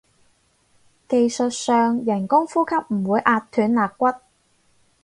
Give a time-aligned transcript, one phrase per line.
[1.07, 4.07] 技術上人工呼吸唔會壓斷肋骨